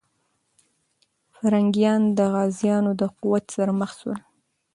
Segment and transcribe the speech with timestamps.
[1.33, 4.19] پرنګیان د غازيانو د قوت سره مخ سول.